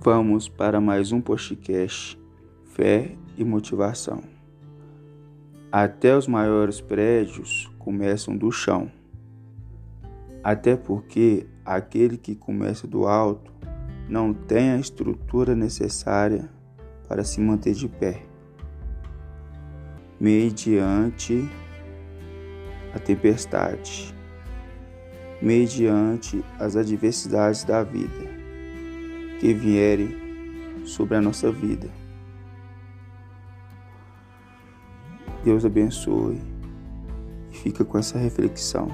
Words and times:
Vamos 0.00 0.48
para 0.48 0.80
mais 0.80 1.10
um 1.10 1.20
podcast 1.20 2.16
Fé 2.66 3.16
e 3.36 3.44
Motivação. 3.44 4.22
Até 5.72 6.16
os 6.16 6.28
maiores 6.28 6.80
prédios 6.80 7.68
começam 7.80 8.36
do 8.36 8.52
chão. 8.52 8.92
Até 10.42 10.76
porque 10.76 11.48
aquele 11.64 12.16
que 12.16 12.36
começa 12.36 12.86
do 12.86 13.08
alto 13.08 13.52
não 14.08 14.32
tem 14.32 14.70
a 14.70 14.78
estrutura 14.78 15.56
necessária 15.56 16.48
para 17.08 17.24
se 17.24 17.40
manter 17.40 17.74
de 17.74 17.88
pé. 17.88 18.22
Mediante 20.20 21.44
a 22.94 23.00
tempestade, 23.00 24.14
mediante 25.42 26.42
as 26.56 26.76
adversidades 26.76 27.64
da 27.64 27.82
vida 27.82 28.27
que 29.38 29.54
vierem 29.54 30.84
sobre 30.84 31.16
a 31.16 31.20
nossa 31.20 31.50
vida. 31.50 31.88
Deus 35.44 35.64
abençoe 35.64 36.40
e 37.50 37.56
fica 37.56 37.84
com 37.84 37.98
essa 37.98 38.18
reflexão. 38.18 38.88